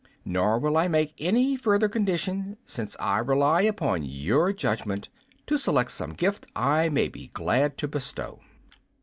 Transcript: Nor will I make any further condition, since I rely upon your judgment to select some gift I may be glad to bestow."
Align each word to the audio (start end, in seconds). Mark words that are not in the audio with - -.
Nor 0.25 0.57
will 0.57 0.77
I 0.77 0.87
make 0.87 1.13
any 1.19 1.55
further 1.55 1.87
condition, 1.87 2.57
since 2.65 2.95
I 2.99 3.19
rely 3.19 3.61
upon 3.61 4.03
your 4.03 4.51
judgment 4.51 5.09
to 5.45 5.57
select 5.59 5.91
some 5.91 6.13
gift 6.13 6.47
I 6.55 6.89
may 6.89 7.07
be 7.07 7.27
glad 7.35 7.77
to 7.77 7.87
bestow." 7.87 8.39